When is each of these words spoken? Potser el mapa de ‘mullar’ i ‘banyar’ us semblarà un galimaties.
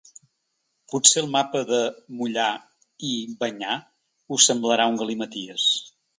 Potser 0.93 1.19
el 1.21 1.27
mapa 1.35 1.61
de 1.71 1.81
‘mullar’ 2.21 2.55
i 3.11 3.13
‘banyar’ 3.45 3.79
us 4.39 4.51
semblarà 4.53 4.91
un 4.95 5.01
galimaties. 5.05 5.71